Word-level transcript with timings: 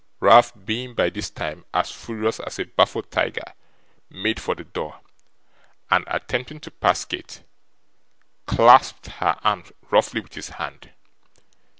Ralph 0.19 0.53
being, 0.65 0.95
by 0.95 1.11
this 1.11 1.29
time, 1.29 1.63
as 1.75 1.91
furious 1.91 2.39
as 2.39 2.57
a 2.57 2.63
baffled 2.65 3.11
tiger, 3.11 3.53
made 4.09 4.39
for 4.39 4.55
the 4.55 4.63
door, 4.63 4.99
and, 5.91 6.03
attempting 6.07 6.59
to 6.61 6.71
pass 6.71 7.05
Kate, 7.05 7.43
clasped 8.47 9.05
her 9.05 9.37
arm 9.43 9.63
roughly 9.91 10.19
with 10.21 10.33
his 10.33 10.49
hand. 10.49 10.89